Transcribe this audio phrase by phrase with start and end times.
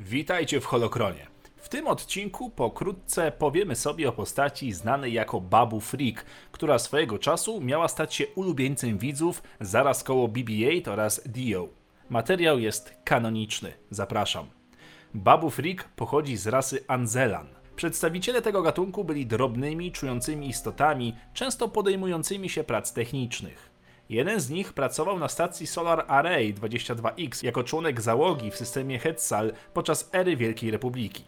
[0.00, 1.26] Witajcie w Holokronie.
[1.56, 7.60] W tym odcinku pokrótce powiemy sobie o postaci znanej jako Babu Freak, która swojego czasu
[7.60, 11.68] miała stać się ulubieńcem widzów zaraz koło BB-8 oraz Dio.
[12.10, 13.72] Materiał jest kanoniczny.
[13.90, 14.46] Zapraszam.
[15.14, 17.46] Babu Freak pochodzi z rasy Anzelan.
[17.76, 23.69] Przedstawiciele tego gatunku byli drobnymi, czującymi istotami, często podejmującymi się prac technicznych.
[24.10, 29.52] Jeden z nich pracował na stacji Solar Array 22X jako członek załogi w systemie Hetzal
[29.74, 31.24] podczas ery Wielkiej Republiki.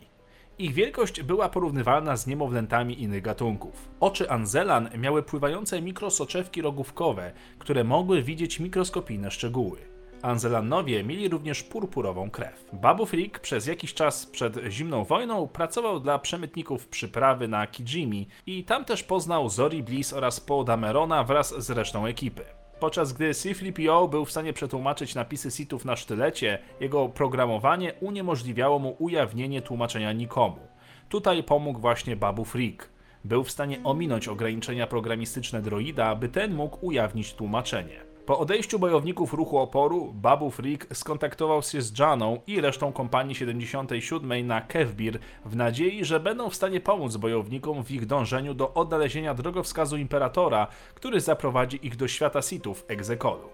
[0.59, 3.89] Ich wielkość była porównywalna z niemowlętami innych gatunków.
[4.01, 9.79] Oczy Anzelan miały pływające mikrosoczewki rogówkowe, które mogły widzieć mikroskopijne szczegóły.
[10.23, 12.65] Anzelanowie mieli również purpurową krew.
[12.73, 18.65] Babu Freak przez jakiś czas przed zimną wojną pracował dla przemytników przyprawy na Kijimi i
[18.65, 22.62] tam też poznał Zori Bliss oraz Paul Damerona wraz z resztą ekipy.
[22.83, 28.97] Podczas gdy C-3PO był w stanie przetłumaczyć napisy Sithów na sztylecie, jego programowanie uniemożliwiało mu
[28.99, 30.61] ujawnienie tłumaczenia nikomu.
[31.09, 32.89] Tutaj pomógł właśnie Babu Freak.
[33.25, 38.12] Był w stanie ominąć ograniczenia programistyczne droida, aby ten mógł ujawnić tłumaczenie.
[38.33, 44.47] Po odejściu bojowników ruchu oporu, Babu Freak skontaktował się z Janą i resztą kompanii 77
[44.47, 49.35] na Kevbir w nadziei, że będą w stanie pomóc bojownikom w ich dążeniu do odnalezienia
[49.35, 53.49] drogowskazu Imperatora, który zaprowadzi ich do świata Sithów Egzekolu.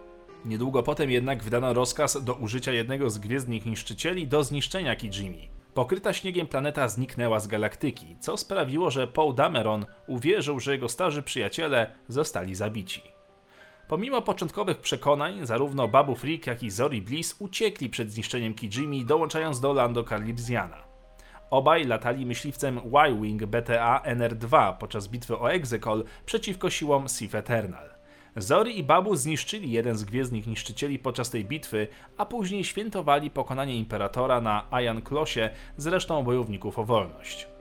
[0.44, 5.48] Niedługo potem jednak wydano rozkaz do użycia jednego z gwiezdnych niszczycieli do zniszczenia Kijimi.
[5.74, 11.22] Pokryta śniegiem planeta zniknęła z galaktyki, co sprawiło, że Paul Dameron uwierzył, że jego starzy
[11.22, 13.17] przyjaciele zostali zabici.
[13.88, 19.60] Pomimo początkowych przekonań, zarówno Babu Freak, jak i Zori Bliss uciekli przed zniszczeniem Kijimi, dołączając
[19.60, 20.76] do Lando Calrissiana.
[21.50, 27.90] Obaj latali myśliwcem Y-Wing BTA NR-2 podczas bitwy o Exegol przeciwko siłom Sith Eternal.
[28.36, 33.76] Zori i Babu zniszczyli jeden z gwiezdnych niszczycieli podczas tej bitwy, a później świętowali pokonanie
[33.76, 37.57] Imperatora na Iron Klosie z resztą bojowników o wolność.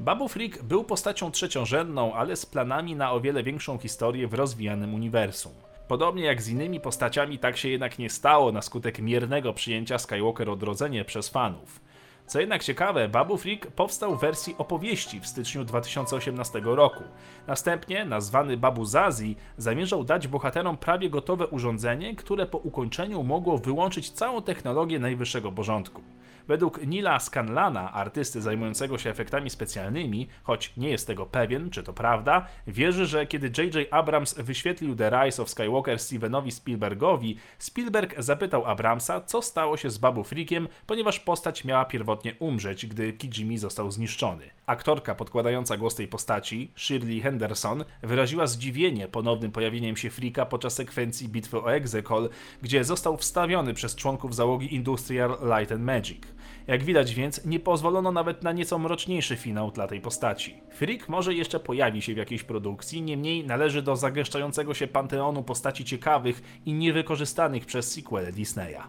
[0.00, 4.94] Babu Freak był postacią trzeciorzędną, ale z planami na o wiele większą historię w rozwijanym
[4.94, 5.52] uniwersum.
[5.88, 10.50] Podobnie jak z innymi postaciami, tak się jednak nie stało na skutek miernego przyjęcia Skywalker
[10.50, 11.80] Odrodzenie przez fanów.
[12.26, 17.04] Co jednak ciekawe, Babu Freak powstał w wersji opowieści w styczniu 2018 roku.
[17.46, 24.10] Następnie, nazwany Babu Zazi, zamierzał dać bohaterom prawie gotowe urządzenie, które po ukończeniu mogło wyłączyć
[24.10, 26.02] całą technologię najwyższego porządku.
[26.48, 31.92] Według Nila Scanlana, artysty zajmującego się efektami specjalnymi, choć nie jest tego pewien, czy to
[31.92, 33.88] prawda, wierzy, że kiedy J.J.
[33.90, 39.98] Abrams wyświetlił The Rise of Skywalker Stevenowi Spielbergowi, Spielberg zapytał Abramsa, co stało się z
[39.98, 44.50] Babu Freakiem, ponieważ postać miała pierwotnie umrzeć, gdy Kijimi został zniszczony.
[44.66, 51.28] Aktorka podkładająca głos tej postaci, Shirley Henderson, wyraziła zdziwienie ponownym pojawieniem się Freaka podczas sekwencji
[51.28, 52.28] bitwy o Exegol,
[52.62, 56.33] gdzie został wstawiony przez członków załogi Industrial Light and Magic.
[56.66, 60.54] Jak widać więc, nie pozwolono nawet na nieco mroczniejszy finał dla tej postaci.
[60.70, 65.84] Freak może jeszcze pojawi się w jakiejś produkcji, niemniej należy do zagęszczającego się panteonu postaci
[65.84, 68.82] ciekawych i niewykorzystanych przez sequele Disneya.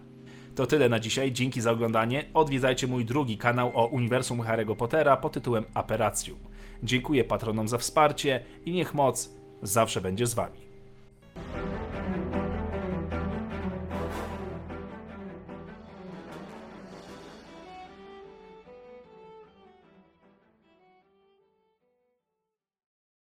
[0.55, 2.25] To tyle na dzisiaj, dzięki za oglądanie.
[2.33, 6.39] Odwiedzajcie mój drugi kanał o uniwersum Harry'ego Pottera pod tytułem Aperacjum.
[6.83, 10.64] Dziękuję patronom za wsparcie i niech moc zawsze będzie z wami.